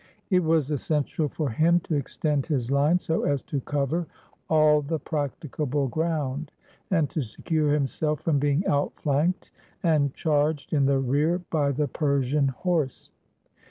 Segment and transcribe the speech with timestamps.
[0.31, 4.07] It was essential for him to extend his line so as to cover
[4.49, 6.51] all the practicable ground,
[6.89, 9.51] and to secure himself from being outflanked
[9.83, 13.11] and charged in the rear by the Persian horse.